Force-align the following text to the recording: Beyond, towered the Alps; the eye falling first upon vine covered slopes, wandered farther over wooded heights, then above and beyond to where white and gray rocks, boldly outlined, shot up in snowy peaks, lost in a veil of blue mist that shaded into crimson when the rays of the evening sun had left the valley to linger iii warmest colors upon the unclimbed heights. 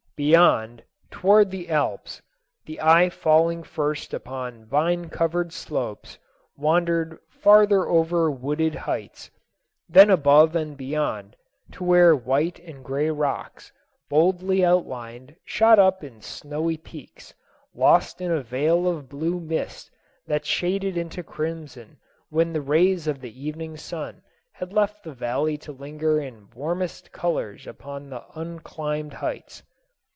Beyond, 0.17 0.83
towered 1.09 1.49
the 1.49 1.67
Alps; 1.71 2.21
the 2.67 2.79
eye 2.79 3.09
falling 3.09 3.63
first 3.63 4.13
upon 4.13 4.65
vine 4.65 5.09
covered 5.09 5.51
slopes, 5.51 6.19
wandered 6.55 7.17
farther 7.31 7.87
over 7.87 8.29
wooded 8.29 8.75
heights, 8.75 9.31
then 9.89 10.11
above 10.11 10.55
and 10.55 10.77
beyond 10.77 11.35
to 11.71 11.83
where 11.83 12.15
white 12.15 12.59
and 12.59 12.85
gray 12.85 13.09
rocks, 13.09 13.71
boldly 14.11 14.63
outlined, 14.63 15.35
shot 15.43 15.79
up 15.79 16.03
in 16.03 16.21
snowy 16.21 16.77
peaks, 16.77 17.33
lost 17.73 18.21
in 18.21 18.29
a 18.31 18.43
veil 18.43 18.87
of 18.87 19.09
blue 19.09 19.39
mist 19.39 19.89
that 20.27 20.45
shaded 20.45 20.97
into 20.97 21.23
crimson 21.23 21.97
when 22.29 22.53
the 22.53 22.61
rays 22.61 23.07
of 23.07 23.21
the 23.21 23.43
evening 23.43 23.75
sun 23.75 24.21
had 24.51 24.71
left 24.71 25.01
the 25.03 25.13
valley 25.15 25.57
to 25.57 25.71
linger 25.71 26.21
iii 26.21 26.31
warmest 26.53 27.11
colors 27.11 27.65
upon 27.65 28.11
the 28.11 28.21
unclimbed 28.35 29.13
heights. 29.13 29.63